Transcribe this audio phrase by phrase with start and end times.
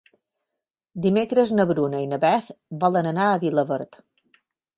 [1.03, 2.49] Dimecres na Bruna i na Beth
[2.85, 4.03] volen anar a Vilaverd.